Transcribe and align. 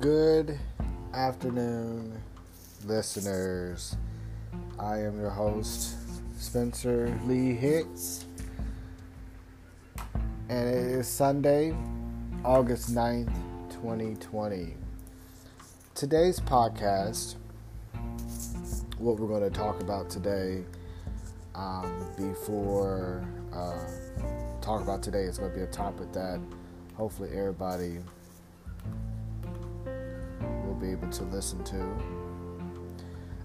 Good 0.00 0.58
afternoon, 1.12 2.22
listeners. 2.86 3.98
I 4.78 4.96
am 5.00 5.20
your 5.20 5.28
host, 5.28 5.94
Spencer 6.38 7.14
Lee 7.26 7.52
Hicks, 7.52 8.24
and 10.48 10.68
it 10.70 10.86
is 10.86 11.06
Sunday, 11.06 11.76
August 12.46 12.94
9th, 12.94 13.30
2020. 13.68 14.74
Today's 15.94 16.40
podcast, 16.40 17.34
what 18.96 19.18
we're 19.18 19.28
going 19.28 19.42
to 19.42 19.50
talk 19.50 19.82
about 19.82 20.08
today, 20.08 20.64
um, 21.54 22.06
before 22.16 23.22
uh, 23.52 23.76
talk 24.62 24.80
about 24.80 25.02
today, 25.02 25.24
is 25.24 25.36
going 25.36 25.50
to 25.50 25.56
be 25.58 25.62
a 25.62 25.66
topic 25.66 26.10
that 26.14 26.40
hopefully 26.96 27.28
everybody 27.34 27.98
be 30.80 30.90
able 30.90 31.08
to 31.08 31.24
listen 31.24 31.62
to. 31.64 31.80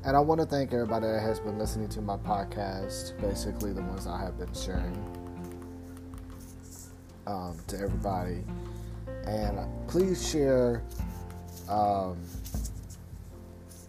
And 0.03 0.16
I 0.16 0.20
want 0.20 0.39
to 0.39 0.45
thank 0.45 0.71
everybody 0.71 1.07
that 1.07 1.21
has 1.21 1.39
been 1.39 1.58
listening 1.58 1.89
to 1.89 2.02
my 2.02 2.17
podcast, 2.17 3.20
basically 3.20 3.73
the 3.73 3.81
ones 3.81 4.05
I 4.08 4.20
have 4.21 4.38
been 4.38 4.53
sharing 4.53 4.95
um, 7.25 7.58
to 7.67 7.80
everybody. 7.80 8.44
And 9.25 9.59
please 9.88 10.30
share 10.30 10.84
um, 11.67 12.17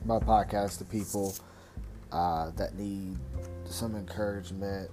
my 0.06 0.18
podcast 0.18 0.78
to 0.78 0.84
people 0.84 1.34
uh, 2.12 2.50
that 2.56 2.78
need 2.78 3.18
some 3.66 3.94
encouragement, 3.94 4.90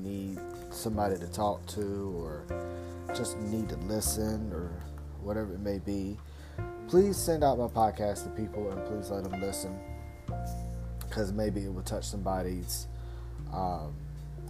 need 0.00 0.38
somebody 0.70 1.18
to 1.18 1.26
talk 1.26 1.66
to, 1.66 2.14
or 2.16 2.44
just 3.14 3.38
need 3.38 3.68
to 3.68 3.76
listen 3.76 4.50
or 4.52 4.70
whatever 5.22 5.54
it 5.54 5.60
may 5.60 5.78
be, 5.78 6.16
please 6.88 7.16
send 7.16 7.42
out 7.42 7.58
my 7.58 7.66
podcast 7.66 8.24
to 8.24 8.30
people 8.30 8.70
and 8.70 8.84
please 8.86 9.10
let 9.10 9.24
them 9.24 9.40
listen 9.40 9.78
because 11.00 11.32
maybe 11.32 11.64
it 11.64 11.72
will 11.72 11.82
touch 11.82 12.04
somebody's 12.04 12.86
um, 13.52 13.94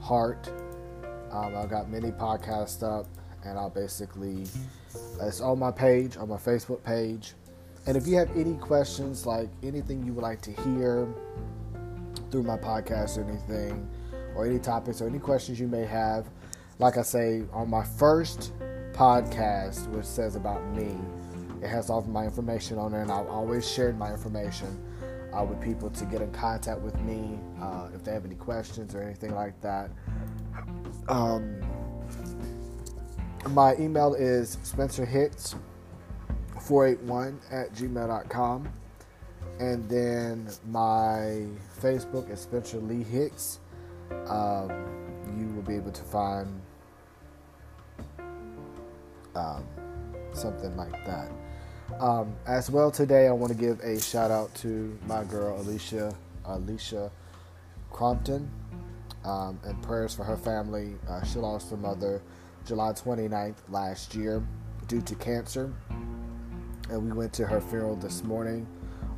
heart. 0.01 0.51
Um, 1.31 1.57
I've 1.57 1.71
got 1.71 1.91
many 1.91 2.11
podcasts 2.11 2.83
up 2.83 3.07
and 3.45 3.59
I'll 3.59 3.71
basically, 3.71 4.45
it's 5.21 5.41
on 5.41 5.59
my 5.59 5.71
page, 5.71 6.17
on 6.17 6.29
my 6.29 6.37
Facebook 6.37 6.83
page. 6.83 7.35
And 7.87 7.97
if 7.97 8.07
you 8.07 8.17
have 8.17 8.35
any 8.37 8.55
questions, 8.57 9.27
like 9.27 9.49
anything 9.62 10.05
you 10.05 10.15
would 10.15 10.23
like 10.23 10.41
to 10.43 10.53
hear 10.62 11.07
through 12.31 12.45
my 12.45 12.57
podcast 12.57 13.19
or 13.19 13.29
anything, 13.29 13.87
or 14.35 14.47
any 14.47 14.59
topics 14.59 15.01
or 15.01 15.07
any 15.07 15.19
questions 15.19 15.61
you 15.61 15.69
may 15.69 15.85
have, 15.85 16.27
like 16.79 16.97
I 16.97 17.03
say, 17.03 17.43
on 17.53 17.69
my 17.71 17.85
first 17.85 18.53
podcast, 18.93 19.89
which 19.91 20.07
says 20.07 20.35
about 20.35 20.65
me, 20.75 20.97
it 21.65 21.69
has 21.69 21.89
all 21.89 21.98
of 21.98 22.09
my 22.09 22.25
information 22.25 22.79
on 22.79 22.93
there, 22.93 23.01
and 23.01 23.11
I've 23.11 23.27
always 23.27 23.69
shared 23.69 23.98
my 23.98 24.12
information 24.12 24.79
uh, 25.33 25.43
with 25.43 25.61
people 25.62 25.89
to 25.91 26.05
get 26.05 26.21
in 26.21 26.31
contact 26.31 26.81
with 26.81 27.01
me 27.01 27.39
uh, 27.61 27.89
if 27.95 28.05
they 28.05 28.12
have 28.12 28.27
any 28.27 28.34
questions 28.34 28.95
or 28.95 29.03
anything 29.03 29.34
like 29.34 29.59
that. 29.62 29.91
Um, 31.09 31.61
my 33.51 33.75
email 33.77 34.15
is 34.15 34.56
spencerhicks481 34.59 37.37
at 37.51 37.75
gmail.com. 37.75 38.69
And 39.61 39.89
then 39.89 40.49
my 40.69 41.47
Facebook 41.81 42.28
is 42.31 42.41
Spencer 42.41 42.78
Lee 42.78 43.05
Hicks. 43.05 43.61
Um, 44.27 44.69
you 45.39 45.47
will 45.55 45.62
be 45.62 45.77
able 45.77 45.93
to 45.93 46.03
find 46.03 46.61
um, 49.37 49.65
something 50.33 50.77
like 50.77 51.06
that. 51.06 51.31
Um, 52.00 52.34
as 52.47 52.71
well, 52.71 52.91
today 52.91 53.28
I 53.28 53.32
want 53.32 53.53
to 53.53 53.59
give 53.59 53.78
a 53.81 54.00
shout 54.00 54.31
out 54.31 54.53
to 54.56 54.99
my 55.06 55.22
girl 55.25 55.60
Alicia 55.60 56.15
Alicia 56.44 57.10
Crompton 57.91 58.50
um, 59.25 59.60
and 59.65 59.81
prayers 59.81 60.12
for 60.12 60.25
her 60.25 60.37
family. 60.37 60.97
Uh, 61.09 61.22
she 61.22 61.38
lost 61.38 61.71
her 61.71 61.77
mother 61.77 62.21
July 62.66 62.93
29th 62.93 63.55
last 63.69 64.15
year 64.15 64.44
due 64.88 65.00
to 65.03 65.15
cancer, 65.15 65.72
and 66.91 67.03
we 67.03 67.12
went 67.12 67.32
to 67.34 67.47
her 67.47 67.60
funeral 67.60 67.94
this 67.94 68.25
morning, 68.25 68.66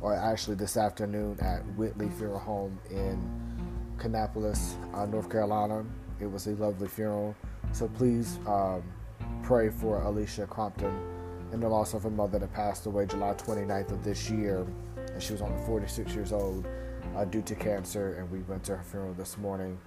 or 0.01 0.13
actually 0.13 0.55
this 0.55 0.77
afternoon 0.77 1.35
at 1.41 1.65
Whitley 1.75 2.09
Funeral 2.09 2.39
Home 2.39 2.79
in 2.91 3.19
Kannapolis, 3.97 4.75
uh, 4.93 5.05
North 5.07 5.31
Carolina. 5.31 5.83
It 6.19 6.27
was 6.31 6.45
a 6.45 6.51
lovely 6.51 6.87
funeral, 6.87 7.35
so 7.71 7.87
please 7.87 8.37
um, 8.45 8.83
pray 9.41 9.69
for 9.69 10.01
Alicia 10.03 10.45
Crompton 10.45 11.16
and 11.51 11.61
the 11.61 11.67
loss 11.67 11.93
of 11.93 12.03
her 12.03 12.09
mother 12.09 12.39
that 12.39 12.53
passed 12.53 12.85
away 12.85 13.05
July 13.05 13.33
29th 13.33 13.91
of 13.91 14.03
this 14.03 14.29
year. 14.29 14.65
And 14.95 15.21
she 15.21 15.33
was 15.33 15.41
only 15.41 15.57
46 15.65 16.13
years 16.13 16.31
old 16.31 16.67
uh, 17.15 17.25
due 17.25 17.41
to 17.43 17.55
cancer. 17.55 18.15
And 18.15 18.29
we 18.29 18.39
went 18.41 18.63
to 18.65 18.77
her 18.77 18.83
funeral 18.83 19.13
this 19.13 19.37
morning. 19.37 19.77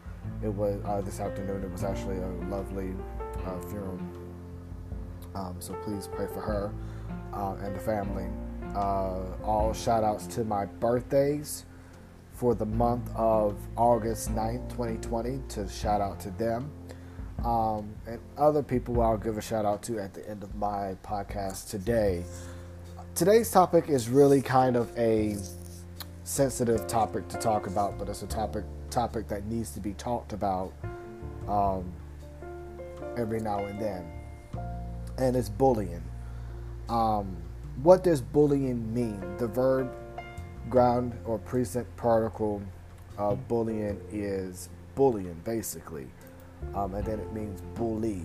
It 0.42 0.48
was 0.48 0.80
uh, 0.84 1.00
this 1.02 1.20
afternoon. 1.20 1.62
It 1.62 1.70
was 1.70 1.84
actually 1.84 2.18
a 2.18 2.28
lovely 2.48 2.94
uh, 3.46 3.60
funeral. 3.68 3.98
Um, 5.34 5.56
so 5.58 5.74
please 5.84 6.08
pray 6.08 6.26
for 6.26 6.40
her 6.40 6.72
uh, 7.32 7.56
and 7.62 7.74
the 7.74 7.80
family. 7.80 8.26
Uh, 8.74 9.20
all 9.44 9.72
shout 9.72 10.04
outs 10.04 10.26
to 10.28 10.44
my 10.44 10.64
birthdays 10.64 11.66
for 12.32 12.54
the 12.54 12.66
month 12.66 13.10
of 13.14 13.56
August 13.76 14.34
9th, 14.34 14.68
2020, 14.70 15.40
to 15.48 15.68
shout 15.68 16.00
out 16.00 16.18
to 16.20 16.30
them 16.30 16.70
um, 17.44 17.94
and 18.06 18.20
other 18.36 18.62
people 18.62 19.00
I'll 19.00 19.16
give 19.16 19.38
a 19.38 19.42
shout 19.42 19.64
out 19.64 19.82
to 19.84 19.98
at 19.98 20.12
the 20.12 20.28
end 20.28 20.42
of 20.42 20.54
my 20.56 20.96
podcast 21.02 21.70
today. 21.70 22.24
Today's 23.14 23.50
topic 23.50 23.88
is 23.88 24.08
really 24.08 24.42
kind 24.42 24.76
of 24.76 24.96
a 24.98 25.36
sensitive 26.24 26.86
topic 26.86 27.28
to 27.28 27.38
talk 27.38 27.66
about, 27.66 27.98
but 27.98 28.08
it's 28.08 28.22
a 28.22 28.26
topic 28.26 28.64
topic 28.90 29.28
that 29.28 29.46
needs 29.46 29.70
to 29.70 29.80
be 29.80 29.92
talked 29.94 30.32
about 30.32 30.72
um, 31.48 31.92
every 33.16 33.40
now 33.40 33.64
and 33.64 33.80
then, 33.80 34.04
and 35.16 35.36
it's 35.36 35.48
bullying. 35.48 36.02
Um, 36.88 37.36
what 37.82 38.04
does 38.04 38.20
bullying 38.20 38.92
mean? 38.92 39.22
The 39.38 39.46
verb, 39.46 39.92
ground, 40.68 41.18
or 41.24 41.38
present 41.38 41.86
particle 41.96 42.60
of 43.16 43.46
bullying 43.48 44.00
is 44.12 44.68
bullying, 44.94 45.40
basically 45.44 46.08
um, 46.74 46.94
and 46.94 47.04
then 47.04 47.18
it 47.20 47.32
means 47.32 47.60
bully. 47.74 48.22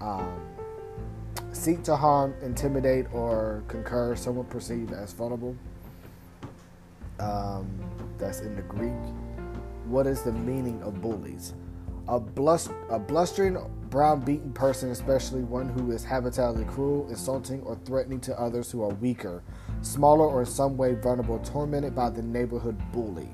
Um, 0.00 0.40
seek 1.52 1.82
to 1.84 1.96
harm, 1.96 2.34
intimidate, 2.42 3.06
or 3.12 3.62
concur 3.68 4.14
someone 4.14 4.46
perceived 4.46 4.92
as 4.92 5.12
vulnerable. 5.12 5.56
Um, 7.18 7.66
that's 8.18 8.40
in 8.40 8.54
the 8.56 8.62
Greek. 8.62 8.92
What 9.86 10.06
is 10.06 10.22
the 10.22 10.32
meaning 10.32 10.82
of 10.82 11.00
bullies? 11.00 11.54
A, 12.08 12.20
blust- 12.20 12.70
a 12.90 12.98
blustering, 12.98 13.56
brown-beaten 13.88 14.52
person, 14.52 14.90
especially 14.90 15.42
one 15.42 15.68
who 15.68 15.90
is 15.92 16.04
habitually 16.04 16.64
cruel, 16.64 17.08
insulting, 17.08 17.62
or 17.62 17.76
threatening 17.84 18.20
to 18.20 18.38
others 18.40 18.70
who 18.70 18.82
are 18.82 18.90
weaker, 18.90 19.42
smaller, 19.80 20.26
or 20.26 20.40
in 20.40 20.46
some 20.46 20.76
way 20.76 20.94
vulnerable, 20.94 21.38
tormented 21.40 21.94
by 21.94 22.10
the 22.10 22.22
neighborhood 22.22 22.76
bully. 22.92 23.28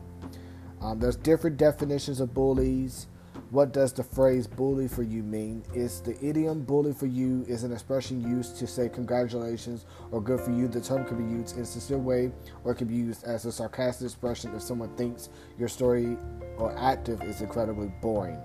Um, 0.80 0.98
there's 0.98 1.16
different 1.16 1.56
definitions 1.56 2.20
of 2.20 2.32
bullies. 2.34 3.08
What 3.52 3.74
does 3.74 3.92
the 3.92 4.02
phrase 4.02 4.46
bully 4.46 4.88
for 4.88 5.02
you 5.02 5.22
mean? 5.22 5.62
Is 5.74 6.00
the 6.00 6.16
idiom 6.24 6.62
bully 6.62 6.94
for 6.94 7.04
you 7.04 7.44
is 7.46 7.64
an 7.64 7.72
expression 7.72 8.22
used 8.22 8.56
to 8.56 8.66
say 8.66 8.88
congratulations 8.88 9.84
or 10.10 10.22
good 10.22 10.40
for 10.40 10.52
you. 10.52 10.68
The 10.68 10.80
term 10.80 11.04
can 11.04 11.18
be 11.22 11.30
used 11.38 11.56
in 11.56 11.62
a 11.64 11.66
sincere 11.66 11.98
way 11.98 12.32
or 12.64 12.72
it 12.72 12.76
can 12.76 12.88
be 12.88 12.94
used 12.94 13.24
as 13.24 13.44
a 13.44 13.52
sarcastic 13.52 14.06
expression 14.06 14.54
if 14.54 14.62
someone 14.62 14.88
thinks 14.96 15.28
your 15.58 15.68
story 15.68 16.16
or 16.56 16.74
active 16.78 17.22
is 17.24 17.42
incredibly 17.42 17.92
boring. 18.00 18.38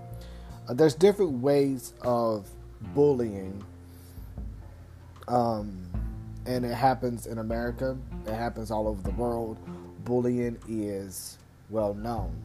Uh, 0.67 0.73
there's 0.73 0.93
different 0.93 1.39
ways 1.39 1.93
of 2.01 2.45
bullying. 2.93 3.63
Um, 5.29 5.87
and 6.45 6.65
it 6.65 6.75
happens 6.75 7.27
in 7.27 7.37
America. 7.37 7.97
It 8.25 8.33
happens 8.33 8.71
all 8.71 8.89
over 8.89 9.01
the 9.03 9.11
world. 9.11 9.57
Bullying 10.03 10.57
is 10.67 11.37
well 11.69 11.93
known. 11.93 12.35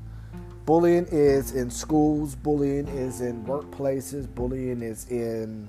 Bullying 0.65 1.07
is 1.11 1.57
in 1.57 1.71
schools, 1.71 2.37
bullying 2.37 2.87
is 2.87 3.21
in 3.21 3.45
workplaces, 3.45 4.33
bullying 4.33 4.81
is 4.81 5.11
in 5.11 5.69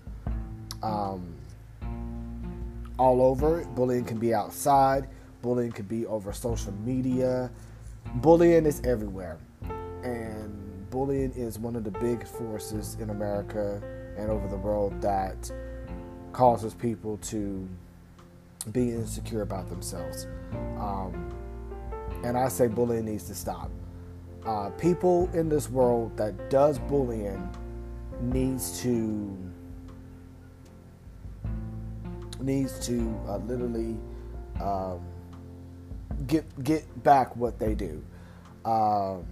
um, 0.84 1.34
all 3.00 3.24
over. 3.24 3.66
Bullying 3.74 4.06
can 4.06 4.20
be 4.20 4.36
outside, 4.36 5.10
bullying 5.42 5.72
can 5.72 5.86
be 5.86 6.06
over 6.06 6.32
social 6.32 6.74
media. 6.74 7.50
Bullying 8.16 8.68
is 8.68 8.82
everywhere. 8.82 9.40
And 10.04 10.88
bullying 10.92 11.32
is 11.32 11.58
one 11.58 11.76
of 11.76 11.84
the 11.84 11.92
big 11.92 12.28
forces 12.28 12.96
in 13.00 13.10
America 13.10 13.82
and 14.16 14.30
over 14.30 14.48
the 14.48 14.58
world 14.58 15.02
that 15.02 15.52
causes 16.34 16.76
people 16.76 17.18
to 17.18 17.68
be 18.72 18.92
insecure 18.92 19.42
about 19.42 19.70
themselves. 19.70 20.28
Um, 20.78 21.34
and 22.24 22.38
I 22.38 22.48
say 22.48 22.68
bullying 22.68 23.06
needs 23.06 23.24
to 23.24 23.34
stop 23.34 23.72
uh, 24.46 24.70
people 24.72 25.30
in 25.34 25.50
this 25.50 25.70
world 25.70 26.16
that 26.18 26.50
does 26.50 26.80
bullying 26.80 27.50
needs 28.22 28.82
to 28.82 29.38
needs 32.40 32.86
to 32.86 33.18
uh, 33.28 33.38
literally 33.38 33.98
um, 34.62 35.00
get 36.28 36.64
get 36.64 37.04
back 37.04 37.36
what 37.36 37.58
they 37.58 37.74
do, 37.74 38.04
um, 38.66 39.26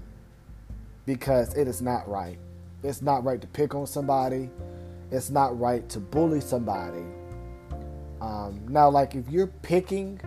because 1.06 1.54
it 1.56 1.68
is 1.68 1.82
not 1.82 2.08
right. 2.08 2.38
It's 2.84 3.02
not 3.02 3.24
right 3.24 3.40
to 3.42 3.48
pick 3.48 3.76
on 3.76 3.86
somebody. 3.86 4.50
It's 5.12 5.30
not 5.30 5.60
right 5.60 5.88
to 5.90 6.00
bully 6.00 6.42
somebody. 6.42 7.04
Um, 8.22 8.62
now, 8.70 8.90
like 8.90 9.16
if 9.16 9.28
you're 9.30 9.48
picking 9.48 10.22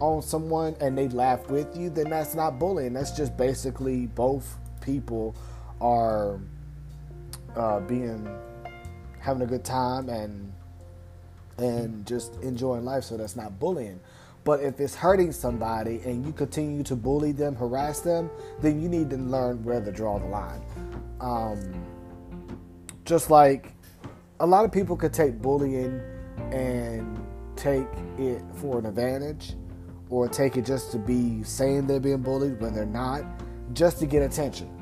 on 0.00 0.22
someone 0.22 0.76
and 0.80 0.96
they 0.96 1.08
laugh 1.08 1.48
with 1.50 1.76
you, 1.76 1.90
then 1.90 2.10
that's 2.10 2.34
not 2.34 2.58
bullying. 2.58 2.92
That's 2.92 3.10
just 3.10 3.36
basically 3.36 4.06
both 4.06 4.56
people 4.80 5.34
are 5.80 6.40
uh, 7.56 7.80
being 7.80 8.28
having 9.20 9.42
a 9.42 9.46
good 9.46 9.64
time 9.64 10.08
and 10.08 10.52
and 11.58 12.06
just 12.06 12.36
enjoying 12.36 12.84
life. 12.84 13.04
So 13.04 13.16
that's 13.16 13.36
not 13.36 13.58
bullying. 13.58 14.00
But 14.44 14.60
if 14.60 14.80
it's 14.80 14.94
hurting 14.94 15.32
somebody 15.32 16.00
and 16.04 16.24
you 16.24 16.32
continue 16.32 16.82
to 16.84 16.96
bully 16.96 17.32
them, 17.32 17.54
harass 17.56 18.00
them, 18.00 18.30
then 18.62 18.80
you 18.80 18.88
need 18.88 19.10
to 19.10 19.16
learn 19.16 19.62
where 19.64 19.80
to 19.80 19.92
draw 19.92 20.18
the 20.18 20.26
line. 20.26 20.62
Um, 21.20 21.84
just 23.04 23.30
like 23.30 23.74
a 24.40 24.46
lot 24.46 24.64
of 24.64 24.72
people 24.72 24.96
could 24.96 25.12
take 25.12 25.42
bullying 25.42 26.00
and 26.52 27.18
take 27.56 27.88
it 28.18 28.40
for 28.54 28.78
an 28.78 28.86
advantage 28.86 29.54
or 30.10 30.28
take 30.28 30.56
it 30.56 30.64
just 30.64 30.90
to 30.92 30.98
be 30.98 31.42
saying 31.42 31.86
they're 31.86 32.00
being 32.00 32.22
bullied 32.22 32.60
when 32.60 32.74
they're 32.74 32.86
not, 32.86 33.22
just 33.72 33.98
to 33.98 34.06
get 34.06 34.22
attention. 34.22 34.74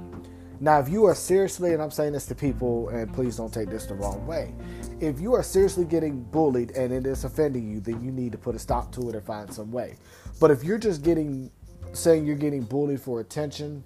Now, 0.59 0.79
if 0.79 0.89
you 0.89 1.05
are 1.05 1.15
seriously, 1.15 1.75
and 1.75 1.83
I'm 1.83 1.91
saying 1.91 2.13
this 2.13 2.25
to 2.27 2.35
people, 2.35 2.89
and 2.89 3.13
please 3.13 3.37
don't 3.37 3.53
take 3.53 3.69
this 3.69 3.85
the 3.87 3.95
wrong 3.95 4.27
way, 4.27 4.55
if 5.01 5.21
you 5.21 5.35
are 5.35 5.43
seriously 5.43 5.85
getting 5.85 6.23
bullied 6.23 6.71
and 6.71 6.93
it 6.93 7.07
is 7.07 7.25
offending 7.25 7.71
you, 7.71 7.81
then 7.81 8.03
you 8.03 8.11
need 8.11 8.33
to 8.33 8.39
put 8.39 8.55
a 8.55 8.59
stop 8.59 8.91
to 8.93 9.09
it 9.11 9.15
or 9.15 9.21
find 9.21 9.53
some 9.53 9.71
way. 9.71 9.97
But 10.41 10.51
if 10.51 10.65
you're 10.65 10.79
just 10.79 11.03
getting, 11.03 11.51
saying 11.93 12.25
you're 12.25 12.37
getting 12.37 12.63
bullied 12.63 13.03
for 13.03 13.21
attention, 13.21 13.85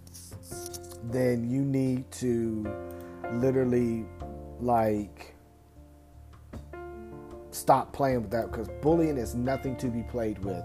then 1.04 1.50
you 1.50 1.62
need 1.62 2.08
to 2.12 2.72
literally, 3.32 4.04
like, 4.60 5.34
stop 7.50 7.92
playing 7.92 8.22
with 8.22 8.30
that 8.30 8.52
because 8.52 8.68
bullying 8.80 9.16
is 9.16 9.34
nothing 9.34 9.76
to 9.76 9.88
be 9.88 10.04
played 10.04 10.38
with. 10.44 10.62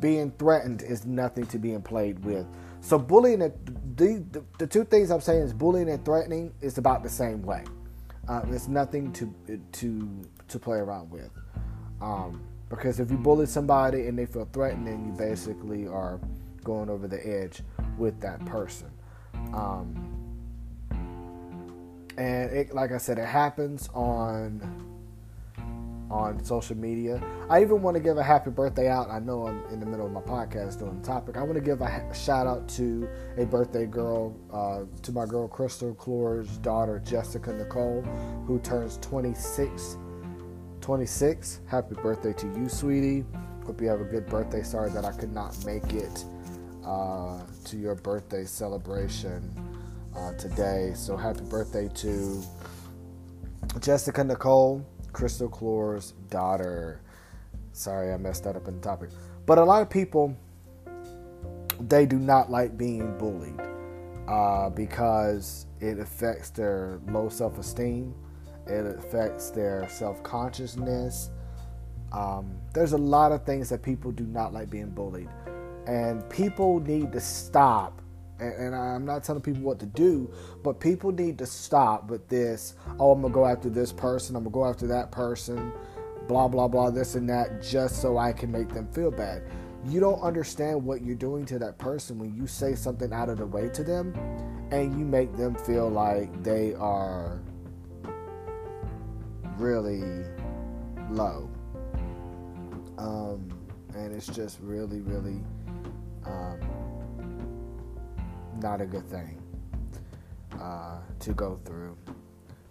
Being 0.00 0.30
threatened 0.32 0.82
is 0.82 1.06
nothing 1.06 1.46
to 1.46 1.58
being 1.58 1.82
played 1.82 2.24
with. 2.24 2.46
So 2.80 2.98
bullying, 2.98 3.38
the, 3.38 3.52
the, 4.30 4.44
the 4.58 4.66
two 4.66 4.84
things 4.84 5.10
I'm 5.10 5.20
saying 5.20 5.42
is 5.42 5.52
bullying 5.52 5.88
and 5.88 6.04
threatening 6.04 6.52
is 6.60 6.78
about 6.78 7.02
the 7.02 7.08
same 7.08 7.42
way. 7.42 7.64
Uh, 8.28 8.42
it's 8.48 8.68
nothing 8.68 9.12
to 9.12 9.32
to 9.72 10.22
to 10.48 10.58
play 10.58 10.78
around 10.78 11.10
with. 11.10 11.30
Um, 12.00 12.42
because 12.68 12.98
if 12.98 13.10
you 13.10 13.16
bully 13.16 13.46
somebody 13.46 14.08
and 14.08 14.18
they 14.18 14.26
feel 14.26 14.48
threatened, 14.52 14.86
then 14.86 15.04
you 15.06 15.12
basically 15.12 15.86
are 15.86 16.20
going 16.64 16.90
over 16.90 17.06
the 17.06 17.24
edge 17.24 17.62
with 17.96 18.20
that 18.20 18.44
person. 18.44 18.90
Um, 19.54 20.12
and 22.18 22.50
it, 22.50 22.74
like 22.74 22.92
I 22.92 22.98
said, 22.98 23.18
it 23.18 23.26
happens 23.26 23.88
on 23.94 24.85
on 26.10 26.42
social 26.44 26.76
media. 26.76 27.22
I 27.50 27.62
even 27.62 27.82
want 27.82 27.96
to 27.96 28.02
give 28.02 28.16
a 28.16 28.22
happy 28.22 28.50
birthday 28.50 28.88
out. 28.88 29.10
I 29.10 29.18
know 29.18 29.46
I'm 29.46 29.62
in 29.72 29.80
the 29.80 29.86
middle 29.86 30.06
of 30.06 30.12
my 30.12 30.20
podcast 30.20 30.78
doing 30.78 31.00
the 31.00 31.06
topic. 31.06 31.36
I 31.36 31.42
want 31.42 31.54
to 31.54 31.60
give 31.60 31.80
a 31.80 32.14
shout 32.14 32.46
out 32.46 32.68
to 32.70 33.08
a 33.36 33.44
birthday 33.44 33.86
girl, 33.86 34.36
uh, 34.52 34.84
to 35.02 35.12
my 35.12 35.26
girl 35.26 35.48
Crystal 35.48 35.94
Clore's 35.94 36.58
daughter 36.58 37.00
Jessica 37.04 37.52
Nicole, 37.52 38.02
who 38.46 38.58
turns 38.60 38.98
26. 38.98 39.98
26. 40.80 41.60
Happy 41.66 41.94
birthday 41.96 42.32
to 42.34 42.46
you, 42.56 42.68
sweetie. 42.68 43.24
Hope 43.64 43.80
you 43.80 43.88
have 43.88 44.00
a 44.00 44.04
good 44.04 44.26
birthday. 44.26 44.62
Sorry 44.62 44.90
that 44.90 45.04
I 45.04 45.10
could 45.10 45.32
not 45.32 45.56
make 45.66 45.92
it 45.92 46.24
uh, 46.84 47.40
to 47.64 47.76
your 47.76 47.96
birthday 47.96 48.44
celebration 48.44 49.52
uh, 50.16 50.32
today. 50.34 50.92
So 50.94 51.16
happy 51.16 51.42
birthday 51.42 51.88
to 51.88 52.42
Jessica 53.80 54.22
Nicole. 54.22 54.86
Crystal 55.16 55.48
Clore's 55.48 56.12
daughter. 56.28 57.00
Sorry, 57.72 58.12
I 58.12 58.18
messed 58.18 58.44
that 58.44 58.54
up 58.54 58.68
in 58.68 58.74
the 58.74 58.80
topic. 58.82 59.08
But 59.46 59.56
a 59.56 59.64
lot 59.64 59.80
of 59.80 59.88
people, 59.88 60.36
they 61.80 62.04
do 62.04 62.18
not 62.18 62.50
like 62.50 62.76
being 62.76 63.16
bullied 63.16 63.58
uh, 64.28 64.68
because 64.68 65.64
it 65.80 65.98
affects 65.98 66.50
their 66.50 67.00
low 67.08 67.30
self 67.30 67.56
esteem, 67.56 68.14
it 68.66 68.84
affects 68.84 69.48
their 69.48 69.88
self 69.88 70.22
consciousness. 70.22 71.30
Um, 72.12 72.54
there's 72.74 72.92
a 72.92 72.98
lot 72.98 73.32
of 73.32 73.42
things 73.46 73.70
that 73.70 73.82
people 73.82 74.12
do 74.12 74.24
not 74.24 74.52
like 74.52 74.68
being 74.68 74.90
bullied. 74.90 75.30
And 75.86 76.28
people 76.28 76.78
need 76.80 77.10
to 77.12 77.20
stop 77.20 78.02
and, 78.38 78.74
I'm 78.74 79.04
not 79.04 79.24
telling 79.24 79.42
people 79.42 79.62
what 79.62 79.78
to 79.80 79.86
do, 79.86 80.30
but 80.62 80.80
people 80.80 81.12
need 81.12 81.38
to 81.38 81.46
stop 81.46 82.08
with 82.10 82.28
this. 82.28 82.74
Oh, 82.98 83.12
I'm 83.12 83.22
gonna 83.22 83.32
go 83.32 83.46
after 83.46 83.68
this 83.68 83.92
person. 83.92 84.36
I'm 84.36 84.44
gonna 84.44 84.52
go 84.52 84.64
after 84.66 84.86
that 84.88 85.10
person. 85.10 85.72
Blah 86.28 86.48
blah 86.48 86.68
blah. 86.68 86.90
This 86.90 87.14
and 87.14 87.28
that, 87.30 87.62
just 87.62 88.02
so 88.02 88.18
I 88.18 88.32
can 88.32 88.50
make 88.50 88.68
them 88.68 88.88
feel 88.92 89.10
bad. 89.10 89.42
You 89.84 90.00
don't 90.00 90.20
understand 90.20 90.84
what 90.84 91.02
you're 91.02 91.14
doing 91.14 91.46
to 91.46 91.58
that 91.60 91.78
person 91.78 92.18
when 92.18 92.34
you 92.34 92.46
say 92.46 92.74
something 92.74 93.12
out 93.12 93.28
of 93.28 93.38
the 93.38 93.46
way 93.46 93.68
to 93.68 93.84
them, 93.84 94.12
and 94.70 94.98
you 94.98 95.04
make 95.04 95.36
them 95.36 95.54
feel 95.54 95.88
like 95.88 96.42
they 96.42 96.74
are 96.74 97.40
really 99.56 100.24
low. 101.10 101.48
Um, 102.98 103.48
and 103.94 104.12
it's 104.12 104.26
just 104.26 104.58
really, 104.60 105.00
really. 105.00 105.40
Um, 106.24 106.58
not 108.60 108.80
a 108.80 108.86
good 108.86 109.08
thing 109.08 109.40
uh, 110.60 110.98
to 111.20 111.32
go 111.32 111.60
through. 111.64 111.96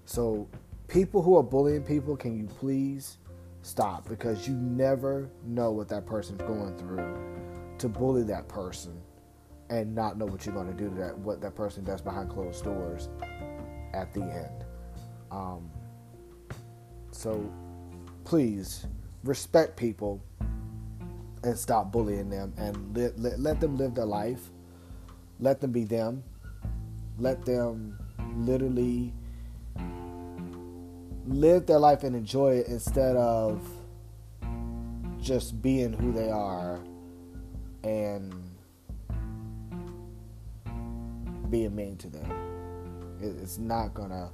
So, 0.05 0.47
people 0.87 1.21
who 1.21 1.35
are 1.37 1.43
bullying 1.43 1.83
people, 1.83 2.15
can 2.15 2.37
you 2.37 2.45
please 2.45 3.17
stop? 3.61 4.07
Because 4.07 4.47
you 4.47 4.53
never 4.55 5.29
know 5.45 5.71
what 5.71 5.89
that 5.89 6.05
person's 6.05 6.41
going 6.41 6.77
through 6.77 7.17
to 7.79 7.89
bully 7.89 8.23
that 8.23 8.47
person 8.47 8.99
and 9.69 9.93
not 9.95 10.17
know 10.17 10.25
what 10.25 10.45
you're 10.45 10.53
going 10.53 10.67
to 10.67 10.73
do 10.73 10.89
to 10.89 10.95
that, 10.95 11.17
what 11.17 11.41
that 11.41 11.55
person 11.55 11.83
does 11.83 12.01
behind 12.01 12.29
closed 12.29 12.63
doors 12.63 13.09
at 13.93 14.13
the 14.13 14.21
end. 14.21 14.65
Um, 15.31 15.69
so, 17.11 17.51
please 18.23 18.85
respect 19.23 19.75
people 19.75 20.21
and 21.43 21.57
stop 21.57 21.91
bullying 21.91 22.29
them 22.29 22.53
and 22.57 22.95
let, 22.95 23.19
let, 23.19 23.39
let 23.39 23.59
them 23.59 23.77
live 23.77 23.95
their 23.95 24.05
life 24.05 24.51
let 25.39 25.61
them 25.61 25.71
be 25.71 25.83
them. 25.83 26.23
Let 27.17 27.45
them 27.45 27.97
literally 28.35 29.13
live 31.27 31.65
their 31.65 31.79
life 31.79 32.03
and 32.03 32.15
enjoy 32.15 32.55
it 32.55 32.67
instead 32.67 33.15
of 33.15 33.67
just 35.19 35.61
being 35.61 35.91
who 35.93 36.11
they 36.11 36.29
are 36.29 36.79
and 37.83 38.33
being 41.49 41.75
mean 41.75 41.97
to 41.97 42.09
them. 42.09 42.31
It's 43.21 43.57
not 43.57 43.93
to 44.11 44.29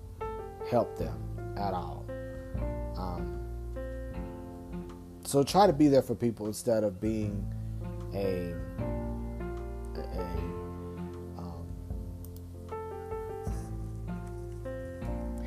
help 0.70 0.98
them 0.98 1.18
at 1.58 1.74
all. 1.74 2.06
Um, 2.98 3.40
so 5.24 5.44
try 5.44 5.68
to 5.68 5.74
be 5.74 5.88
there 5.88 6.02
for 6.02 6.16
people 6.16 6.48
instead 6.48 6.84
of 6.84 7.00
being 7.00 7.46
a 8.14 8.54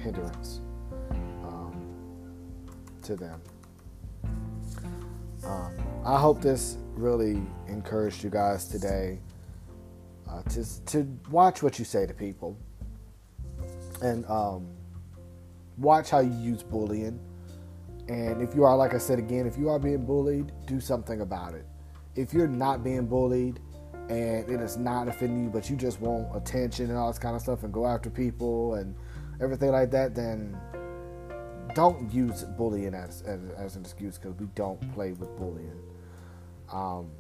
hindrance 0.05 0.61
um, 1.43 1.75
to 3.03 3.17
them. 3.17 3.41
Um, 5.45 5.73
I 6.05 6.19
hope 6.19 6.43
this 6.43 6.77
really 6.95 7.43
encouraged 7.67 8.23
you 8.23 8.31
guys 8.31 8.67
today 8.67 9.19
uh, 10.31 10.43
to 10.43 10.85
to 10.87 11.19
watch 11.31 11.63
what 11.63 11.79
you 11.79 11.85
say 11.85 12.07
to 12.07 12.15
people 12.15 12.57
and 14.03 14.27
um, 14.27 14.69
watch 15.79 16.11
how 16.11 16.21
you 16.21 16.35
use 16.35 16.63
bullying. 16.63 17.19
And 18.09 18.43
if 18.43 18.55
you 18.55 18.65
are, 18.65 18.77
like 18.77 18.93
I 18.93 18.99
said 18.99 19.19
again, 19.19 19.47
if 19.47 19.57
you 19.57 19.71
are 19.71 19.79
being 19.79 20.05
bullied, 20.05 20.53
do 20.67 20.79
something 20.79 21.23
about 21.23 21.55
it. 21.55 21.67
If 22.17 22.35
you're 22.35 22.47
not 22.49 22.85
being 22.85 23.07
bullied 23.07 23.61
and 24.11 24.49
it 24.49 24.61
is 24.61 24.77
not 24.77 25.09
offending 25.09 25.45
you, 25.45 25.51
but 25.51 25.71
you 25.71 25.77
just 25.77 26.01
want 26.01 26.29
attention 26.37 26.91
and 26.91 26.99
all 26.99 27.09
this 27.09 27.19
kind 27.19 27.35
of 27.35 27.41
stuff 27.41 27.63
and 27.63 27.73
go 27.73 27.87
after 27.87 28.11
people 28.11 28.75
and 28.75 28.95
everything 29.41 29.71
like 29.71 29.91
that, 29.91 30.15
then 30.15 30.57
don't 31.75 32.13
use 32.13 32.45
bullying 32.57 32.95
as, 32.95 33.23
as, 33.23 33.41
as 33.59 33.77
an 33.77 33.83
excuse 33.83 34.19
because 34.19 34.39
we 34.39 34.47
don't 34.55 34.81
play 34.95 35.13
with 35.13 35.37
bullying. 35.37 35.81
Um, 36.73 37.11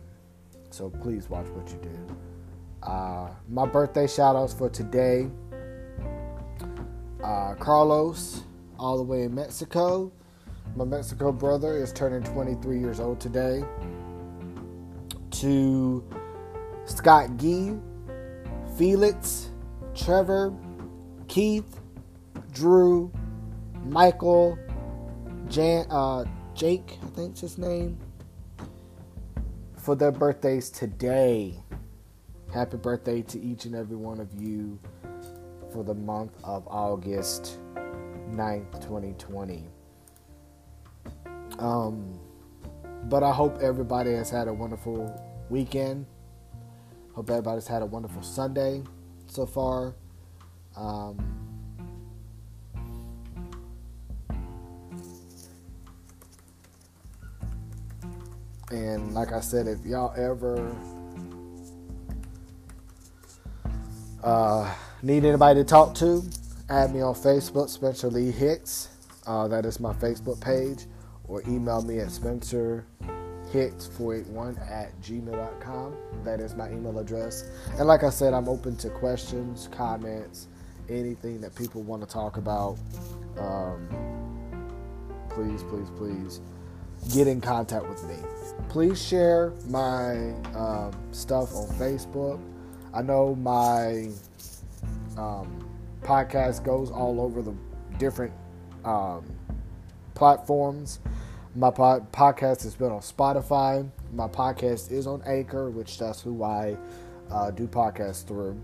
so 0.70 0.90
please 0.90 1.28
watch 1.28 1.46
what 1.48 1.68
you 1.70 1.78
do. 1.82 2.16
Uh, 2.82 3.30
my 3.48 3.66
birthday 3.66 4.06
shout 4.06 4.36
outs 4.36 4.52
for 4.52 4.68
today 4.68 5.28
uh, 7.24 7.54
Carlos, 7.54 8.42
all 8.78 8.98
the 8.98 9.02
way 9.02 9.22
in 9.22 9.34
Mexico. 9.34 10.12
My 10.76 10.84
Mexico 10.84 11.32
brother 11.32 11.76
is 11.76 11.92
turning 11.92 12.22
23 12.22 12.78
years 12.78 13.00
old 13.00 13.18
today. 13.18 13.64
to 15.30 16.04
Scott 16.84 17.36
Gee, 17.38 17.72
Felix, 18.76 19.50
Trevor, 19.94 20.54
Keith, 21.26 21.80
Drew, 22.54 23.12
Michael, 23.84 24.56
Jan, 25.48 25.86
uh, 25.90 26.24
Jake, 26.54 26.98
I 27.02 27.06
think's 27.08 27.40
his 27.40 27.58
name, 27.58 27.98
for 29.76 29.96
their 29.96 30.12
birthdays 30.12 30.70
today. 30.70 31.56
Happy 32.52 32.76
birthday 32.76 33.22
to 33.22 33.40
each 33.40 33.64
and 33.64 33.74
every 33.74 33.96
one 33.96 34.20
of 34.20 34.32
you 34.40 34.78
for 35.72 35.82
the 35.82 35.94
month 35.94 36.32
of 36.44 36.66
August 36.68 37.58
9th, 38.30 38.80
2020. 38.80 39.64
Um, 41.58 42.20
but 43.08 43.24
I 43.24 43.32
hope 43.32 43.58
everybody 43.60 44.12
has 44.12 44.30
had 44.30 44.46
a 44.46 44.52
wonderful 44.52 45.12
weekend. 45.50 46.06
Hope 47.14 47.30
everybody's 47.30 47.66
had 47.66 47.82
a 47.82 47.86
wonderful 47.86 48.22
Sunday 48.22 48.84
so 49.26 49.44
far. 49.44 49.96
Um, 50.76 51.33
and 58.74 59.14
like 59.14 59.32
I 59.32 59.40
said, 59.40 59.66
if 59.66 59.84
y'all 59.86 60.12
ever 60.16 60.74
Uh, 64.24 64.74
need 65.02 65.22
anybody 65.22 65.60
to 65.60 65.64
talk 65.64 65.94
to? 65.94 66.22
Add 66.70 66.94
me 66.94 67.02
on 67.02 67.14
Facebook, 67.14 67.68
Spencer 67.68 68.08
Lee 68.08 68.30
Hicks. 68.30 68.88
Uh, 69.26 69.46
that 69.48 69.66
is 69.66 69.78
my 69.78 69.92
Facebook 69.92 70.40
page. 70.40 70.86
Or 71.28 71.42
email 71.42 71.82
me 71.82 72.00
at 72.00 72.10
Spencer 72.10 72.86
Hicks481 73.52 74.58
at 74.70 74.98
gmail.com. 75.02 75.94
That 76.24 76.40
is 76.40 76.54
my 76.54 76.70
email 76.70 76.98
address. 76.98 77.44
And 77.78 77.86
like 77.86 78.02
I 78.02 78.08
said, 78.08 78.32
I'm 78.32 78.48
open 78.48 78.76
to 78.76 78.88
questions, 78.88 79.68
comments, 79.70 80.48
anything 80.88 81.42
that 81.42 81.54
people 81.54 81.82
want 81.82 82.00
to 82.02 82.08
talk 82.08 82.38
about. 82.38 82.78
Um, 83.38 83.88
please, 85.28 85.62
please, 85.64 85.90
please 85.98 86.40
get 87.12 87.26
in 87.26 87.40
contact 87.40 87.88
with 87.88 88.02
me. 88.04 88.16
Please 88.68 89.00
share 89.00 89.52
my 89.68 90.32
um, 90.54 90.92
stuff 91.12 91.54
on 91.54 91.68
Facebook. 91.76 92.40
I 92.92 93.02
know 93.02 93.34
my 93.34 94.08
um, 95.16 95.68
podcast 96.02 96.64
goes 96.64 96.90
all 96.90 97.20
over 97.20 97.42
the 97.42 97.54
different 97.98 98.32
um, 98.84 99.24
platforms. 100.14 101.00
My 101.54 101.70
pod- 101.70 102.10
podcast 102.12 102.62
has 102.64 102.74
been 102.74 102.90
on 102.90 103.00
Spotify. 103.00 103.88
My 104.12 104.28
podcast 104.28 104.90
is 104.90 105.06
on 105.06 105.22
Anchor, 105.24 105.70
which 105.70 105.98
that's 105.98 106.20
who 106.20 106.42
I 106.42 106.76
uh, 107.30 107.50
do 107.50 107.66
podcasts 107.66 108.26
through. 108.26 108.60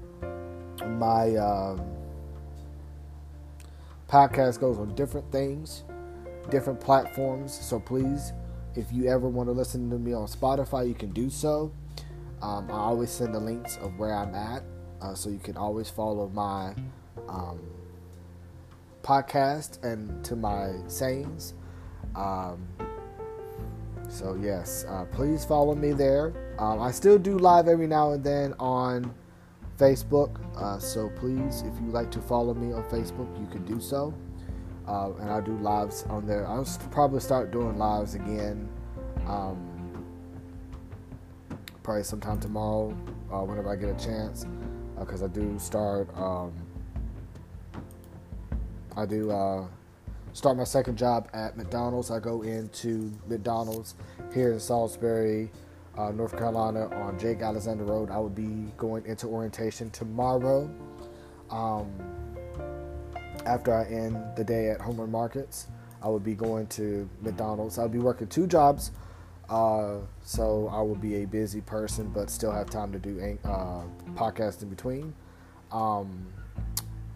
My 0.99 1.37
um, 1.37 1.81
podcast 4.09 4.61
goes 4.61 4.79
on 4.79 4.95
different 4.95 5.31
things, 5.31 5.85
different 6.49 6.81
platforms. 6.81 7.53
So 7.53 7.79
please, 7.79 8.33
if 8.77 8.93
you 8.93 9.09
ever 9.09 9.29
want 9.29 9.49
to 9.49 9.53
listen 9.53 9.91
to 9.91 9.99
me 9.99 10.13
on 10.13 10.27
Spotify, 10.27 10.89
you 10.89 10.95
can 10.95 11.11
do 11.11 11.29
so. 11.29 11.73
Um, 12.43 12.71
I 12.71 12.75
always 12.75 13.11
send 13.11 13.35
the 13.35 13.41
links 13.41 13.77
of 13.79 13.99
where 13.99 14.15
I'm 14.15 14.35
at, 14.35 14.63
uh, 15.03 15.15
so 15.15 15.29
you 15.29 15.39
can 15.39 15.57
always 15.57 15.91
follow 15.91 16.29
my 16.29 16.75
um, 17.29 17.61
podcast 19.03 19.83
and 19.85 20.25
to 20.25 20.37
my 20.37 20.73
sayings. 20.87 21.55
Um, 22.17 22.67
so 24.09 24.39
yes, 24.41 24.85
uh, 24.89 25.05
please 25.13 25.45
follow 25.45 25.75
me 25.75 25.93
there. 25.93 26.33
Um, 26.59 26.81
I 26.81 26.91
still 26.91 27.19
do 27.19 27.39
live 27.39 27.69
every 27.69 27.87
now 27.87 28.13
and 28.13 28.25
then 28.25 28.55
on 28.59 29.15
Facebook, 29.79 30.41
uh, 30.57 30.79
so 30.79 31.11
please, 31.17 31.63
if 31.63 31.81
you 31.81 31.91
like 31.91 32.11
to 32.11 32.21
follow 32.21 32.55
me 32.55 32.73
on 32.73 32.83
Facebook, 32.85 33.29
you 33.41 33.47
can 33.47 33.65
do 33.65 33.81
so. 33.81 34.15
Uh, 34.91 35.13
and 35.21 35.31
I 35.31 35.41
do 35.41 35.57
lives 35.59 36.05
on 36.11 36.27
there. 36.27 36.45
I'll 36.49 36.67
probably 36.91 37.21
start 37.21 37.53
doing 37.53 37.79
lives 37.79 38.17
again. 38.17 38.69
Um, 39.25 40.05
probably 41.85 42.03
sometime 42.03 42.41
tomorrow, 42.41 42.91
uh, 43.33 43.45
whenever 43.45 43.71
I 43.71 43.77
get 43.77 43.89
a 43.89 44.05
chance, 44.05 44.47
because 44.99 45.23
uh, 45.23 45.27
I 45.27 45.29
do 45.29 45.57
start. 45.61 46.09
Um, 46.17 46.53
I 48.97 49.07
do 49.07 49.31
uh, 49.31 49.67
start 50.33 50.57
my 50.57 50.65
second 50.65 50.99
job 50.99 51.29
at 51.33 51.57
McDonald's. 51.57 52.11
I 52.11 52.19
go 52.19 52.43
into 52.43 53.13
McDonald's 53.29 53.95
here 54.35 54.53
in 54.53 54.59
Salisbury, 54.59 55.53
uh, 55.97 56.11
North 56.11 56.37
Carolina, 56.37 56.89
on 56.97 57.17
Jake 57.17 57.43
Alexander 57.43 57.85
Road. 57.85 58.11
I 58.11 58.19
will 58.19 58.29
be 58.29 58.73
going 58.77 59.07
into 59.07 59.29
orientation 59.29 59.89
tomorrow. 59.91 60.69
Um, 61.49 61.93
after 63.47 63.75
I 63.75 63.85
end 63.85 64.17
the 64.37 64.45
day 64.45 64.71
at 64.71 64.81
Homeland 64.81 65.13
Markets, 65.13 65.69
I 66.03 66.09
would 66.09 66.25
be 66.25 66.35
going 66.35 66.67
to 66.69 67.09
McDonald's. 67.21 67.79
I 67.79 67.83
would 67.83 67.93
be 67.93 67.99
working 67.99 68.27
two 68.27 68.47
jobs 68.47 68.93
uh, 69.51 69.97
so 70.23 70.69
I 70.73 70.81
would 70.81 71.01
be 71.01 71.23
a 71.23 71.27
busy 71.27 71.61
person, 71.61 72.09
but 72.09 72.31
still 72.31 72.53
have 72.53 72.71
time 72.71 72.93
to 72.93 72.99
do 72.99 73.39
uh, 73.45 73.83
podcasts 74.15 74.63
in 74.63 74.69
between. 74.69 75.13
Um, 75.73 76.29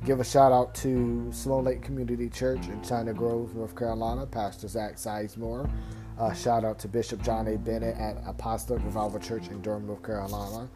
give 0.05 0.19
a 0.19 0.25
shout 0.25 0.51
out 0.51 0.75
to 0.77 1.31
Sloan 1.33 1.65
Lake 1.65 1.81
Community 1.81 2.29
Church 2.29 2.67
in 2.67 2.83
China 2.83 3.15
Grove, 3.15 3.55
North 3.55 3.77
Carolina, 3.77 4.27
Pastor 4.27 4.67
Zach 4.67 4.97
Sizemore. 4.97 5.71
Uh, 6.19 6.33
shout 6.33 6.65
out 6.65 6.79
to 6.81 6.89
Bishop 6.89 7.23
John 7.23 7.47
A. 7.47 7.57
Bennett 7.57 7.97
at 7.97 8.17
Apostolic 8.27 8.83
Revival 8.85 9.21
Church 9.21 9.49
in 9.49 9.63
Durham, 9.63 9.87
North 9.87 10.03
Carolina. 10.03 10.69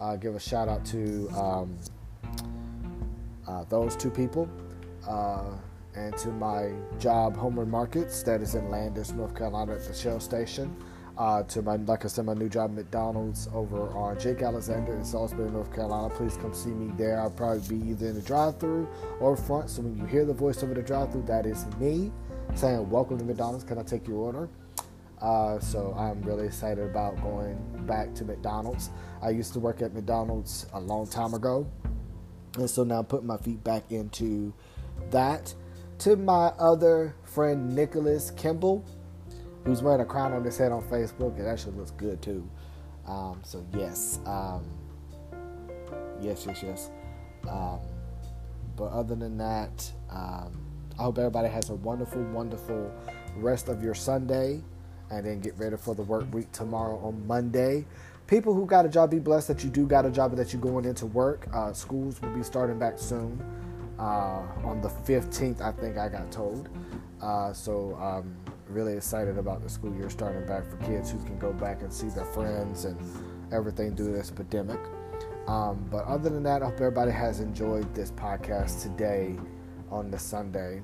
Uh, 0.00 0.16
give 0.16 0.34
a 0.34 0.40
shout 0.40 0.68
out 0.68 0.84
to 0.86 1.28
um, 1.30 1.78
uh, 3.46 3.64
those 3.68 3.94
two 3.94 4.10
people 4.10 4.48
uh, 5.08 5.52
and 5.94 6.16
to 6.18 6.28
my 6.28 6.72
job, 6.98 7.36
Homeward 7.36 7.68
Markets, 7.68 8.22
that 8.24 8.40
is 8.40 8.54
in 8.54 8.70
Landis, 8.70 9.12
North 9.12 9.34
Carolina, 9.34 9.74
at 9.74 9.84
the 9.86 9.94
Shell 9.94 10.20
Station 10.20 10.74
uh, 11.16 11.42
to 11.44 11.62
my, 11.62 11.76
like 11.76 12.04
I 12.04 12.08
said, 12.08 12.24
my 12.24 12.34
new 12.34 12.48
job, 12.48 12.72
McDonald's, 12.72 13.48
over 13.54 13.88
on 13.96 14.18
Jake 14.18 14.42
Alexander 14.42 14.94
in 14.94 15.04
Salisbury, 15.04 15.50
North 15.50 15.72
Carolina. 15.72 16.12
Please 16.12 16.36
come 16.36 16.52
see 16.52 16.70
me 16.70 16.92
there. 16.96 17.20
I'll 17.20 17.30
probably 17.30 17.78
be 17.78 17.90
either 17.90 18.08
in 18.08 18.14
the 18.14 18.22
drive-through 18.22 18.88
or 19.20 19.36
front. 19.36 19.70
So 19.70 19.82
when 19.82 19.96
you 19.96 20.04
hear 20.06 20.24
the 20.24 20.32
voice 20.32 20.62
over 20.62 20.74
the 20.74 20.82
drive-through, 20.82 21.22
that 21.22 21.46
is 21.46 21.66
me 21.78 22.10
saying, 22.54 22.90
"Welcome 22.90 23.18
to 23.18 23.24
McDonald's. 23.24 23.64
Can 23.64 23.78
I 23.78 23.82
take 23.82 24.08
your 24.08 24.16
order?" 24.16 24.48
Uh, 25.20 25.60
so 25.60 25.94
I'm 25.96 26.20
really 26.22 26.46
excited 26.46 26.84
about 26.84 27.22
going 27.22 27.56
back 27.86 28.12
to 28.14 28.24
McDonald's. 28.24 28.90
I 29.22 29.30
used 29.30 29.52
to 29.52 29.60
work 29.60 29.82
at 29.82 29.94
McDonald's 29.94 30.66
a 30.72 30.80
long 30.80 31.06
time 31.06 31.34
ago, 31.34 31.66
and 32.58 32.68
so 32.68 32.82
now 32.82 32.98
I'm 32.98 33.04
putting 33.04 33.28
my 33.28 33.36
feet 33.36 33.62
back 33.62 33.92
into 33.92 34.52
that. 35.10 35.54
To 36.00 36.16
my 36.16 36.48
other 36.58 37.14
friend 37.24 37.74
Nicholas 37.74 38.30
Kimball 38.32 38.84
who's 39.64 39.82
wearing 39.82 40.00
a 40.00 40.04
crown 40.04 40.32
on 40.32 40.44
his 40.44 40.58
head 40.58 40.72
on 40.72 40.82
Facebook, 40.84 41.36
that 41.36 41.58
shit 41.58 41.76
looks 41.76 41.90
good 41.92 42.20
too. 42.20 42.48
Um, 43.06 43.40
so 43.42 43.64
yes, 43.74 44.20
um, 44.26 44.64
yes, 46.20 46.44
yes, 46.46 46.62
yes. 46.62 46.90
Um, 47.48 47.80
but 48.76 48.86
other 48.86 49.14
than 49.14 49.36
that, 49.38 49.92
um, 50.10 50.60
I 50.98 51.02
hope 51.02 51.18
everybody 51.18 51.48
has 51.48 51.70
a 51.70 51.74
wonderful, 51.74 52.22
wonderful 52.24 52.92
rest 53.36 53.68
of 53.68 53.82
your 53.82 53.94
Sunday, 53.94 54.62
and 55.10 55.26
then 55.26 55.40
get 55.40 55.56
ready 55.58 55.76
for 55.76 55.94
the 55.94 56.02
work 56.02 56.32
week 56.32 56.50
tomorrow 56.52 56.98
on 56.98 57.26
Monday. 57.26 57.86
People 58.26 58.54
who 58.54 58.64
got 58.64 58.86
a 58.86 58.88
job, 58.88 59.10
be 59.10 59.18
blessed 59.18 59.48
that 59.48 59.62
you 59.62 59.70
do 59.70 59.86
got 59.86 60.06
a 60.06 60.10
job 60.10 60.34
that 60.36 60.52
you're 60.52 60.62
going 60.62 60.86
into 60.86 61.04
work. 61.06 61.46
Uh, 61.52 61.72
schools 61.72 62.20
will 62.22 62.30
be 62.30 62.42
starting 62.42 62.78
back 62.78 62.98
soon. 62.98 63.42
Uh, 63.98 64.42
on 64.64 64.80
the 64.80 64.88
15th, 64.88 65.60
I 65.60 65.72
think 65.72 65.98
I 65.98 66.08
got 66.08 66.30
told. 66.32 66.68
Uh, 67.22 67.52
so 67.52 67.96
um, 68.00 68.36
really 68.68 68.94
excited 68.96 69.38
about 69.38 69.62
the 69.62 69.68
school 69.68 69.94
year 69.94 70.10
starting 70.10 70.46
back 70.46 70.64
for 70.68 70.76
kids 70.78 71.10
who 71.10 71.18
can 71.24 71.38
go 71.38 71.52
back 71.52 71.82
and 71.82 71.92
see 71.92 72.08
their 72.08 72.24
friends 72.24 72.84
and 72.84 72.98
everything 73.52 73.94
through 73.94 74.12
this 74.12 74.30
pandemic. 74.30 74.80
Um, 75.46 75.86
but 75.90 76.04
other 76.06 76.30
than 76.30 76.42
that, 76.44 76.62
I 76.62 76.66
hope 76.66 76.74
everybody 76.76 77.12
has 77.12 77.40
enjoyed 77.40 77.94
this 77.94 78.10
podcast 78.12 78.82
today 78.82 79.36
on 79.90 80.10
the 80.10 80.18
Sunday. 80.18 80.82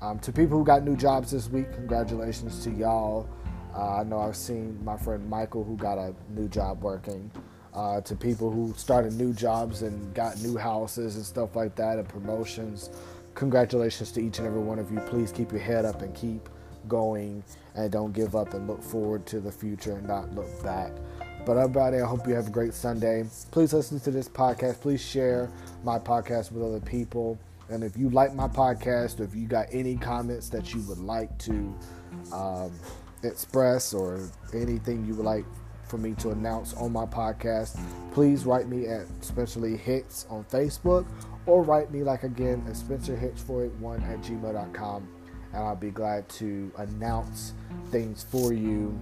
Um, 0.00 0.18
to 0.20 0.32
people 0.32 0.58
who 0.58 0.64
got 0.64 0.84
new 0.84 0.96
jobs 0.96 1.30
this 1.30 1.48
week, 1.48 1.72
congratulations 1.72 2.62
to 2.64 2.70
y'all. 2.70 3.28
Uh, 3.74 3.96
I 4.00 4.04
know 4.04 4.20
I've 4.20 4.36
seen 4.36 4.82
my 4.84 4.96
friend 4.96 5.28
Michael 5.28 5.64
who 5.64 5.76
got 5.76 5.98
a 5.98 6.14
new 6.30 6.48
job 6.48 6.82
working. 6.82 7.30
Uh, 7.76 8.00
to 8.00 8.16
people 8.16 8.50
who 8.50 8.72
started 8.74 9.12
new 9.12 9.34
jobs 9.34 9.82
and 9.82 10.14
got 10.14 10.40
new 10.40 10.56
houses 10.56 11.16
and 11.16 11.24
stuff 11.24 11.54
like 11.54 11.76
that 11.76 11.98
and 11.98 12.08
promotions, 12.08 12.88
congratulations 13.34 14.10
to 14.10 14.20
each 14.20 14.38
and 14.38 14.46
every 14.46 14.62
one 14.62 14.78
of 14.78 14.90
you. 14.90 14.98
Please 15.00 15.30
keep 15.30 15.52
your 15.52 15.60
head 15.60 15.84
up 15.84 16.00
and 16.00 16.14
keep 16.14 16.48
going 16.88 17.44
and 17.74 17.92
don't 17.92 18.12
give 18.12 18.34
up 18.34 18.54
and 18.54 18.66
look 18.66 18.82
forward 18.82 19.26
to 19.26 19.40
the 19.40 19.52
future 19.52 19.92
and 19.92 20.06
not 20.06 20.34
look 20.34 20.62
back. 20.62 20.90
But 21.44 21.58
everybody, 21.58 21.98
I 21.98 22.06
hope 22.06 22.26
you 22.26 22.34
have 22.34 22.48
a 22.48 22.50
great 22.50 22.74
Sunday. 22.74 23.24
Please 23.50 23.72
listen 23.72 24.00
to 24.00 24.10
this 24.10 24.28
podcast. 24.28 24.80
Please 24.80 25.00
share 25.00 25.50
my 25.84 25.98
podcast 25.98 26.50
with 26.50 26.64
other 26.64 26.80
people. 26.80 27.38
And 27.68 27.84
if 27.84 27.96
you 27.96 28.10
like 28.10 28.34
my 28.34 28.48
podcast, 28.48 29.20
or 29.20 29.24
if 29.24 29.34
you 29.34 29.46
got 29.46 29.66
any 29.70 29.96
comments 29.96 30.48
that 30.48 30.72
you 30.74 30.80
would 30.82 30.98
like 30.98 31.36
to 31.38 31.76
um, 32.32 32.72
express, 33.22 33.92
or 33.92 34.30
anything 34.54 35.04
you 35.04 35.14
would 35.14 35.26
like 35.26 35.44
for 35.86 35.98
me 35.98 36.14
to 36.14 36.30
announce 36.30 36.74
on 36.74 36.92
my 36.92 37.06
podcast, 37.06 37.78
please 38.12 38.44
write 38.44 38.68
me 38.68 38.86
at 38.86 39.06
Spencer 39.20 39.60
Lee 39.60 39.76
Hicks 39.76 40.26
on 40.28 40.44
Facebook 40.44 41.06
or 41.46 41.62
write 41.62 41.90
me 41.92 42.02
like 42.02 42.24
again 42.24 42.64
at 42.66 42.74
SpencerHicks481 42.74 44.02
at 44.08 44.20
gmail.com 44.20 45.08
and 45.52 45.62
I'll 45.64 45.76
be 45.76 45.90
glad 45.90 46.28
to 46.30 46.70
announce 46.76 47.52
things 47.90 48.24
for 48.24 48.52
you 48.52 48.98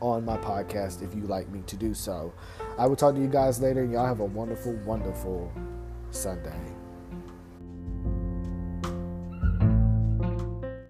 on 0.00 0.24
my 0.24 0.36
podcast 0.38 1.02
if 1.02 1.14
you 1.14 1.22
like 1.22 1.48
me 1.50 1.62
to 1.66 1.76
do 1.76 1.94
so. 1.94 2.32
I 2.78 2.86
will 2.86 2.96
talk 2.96 3.14
to 3.14 3.20
you 3.20 3.28
guys 3.28 3.60
later 3.60 3.82
and 3.82 3.92
y'all 3.92 4.06
have 4.06 4.20
a 4.20 4.24
wonderful, 4.24 4.72
wonderful 4.84 5.52
Sunday. 6.10 6.71